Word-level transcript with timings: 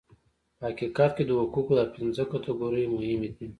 په 0.57 0.63
حقیقت 0.69 1.11
کې 1.17 1.23
د 1.25 1.31
حقوقو 1.41 1.73
دا 1.79 1.85
پنځه 1.95 2.23
کټګورۍ 2.31 2.85
مهمې 2.95 3.29
دي. 3.35 3.45